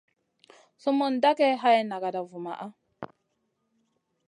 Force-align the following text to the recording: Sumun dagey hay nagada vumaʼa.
Sumun 0.81 1.13
dagey 1.23 1.53
hay 1.61 1.77
nagada 1.89 2.21
vumaʼa. 2.29 2.65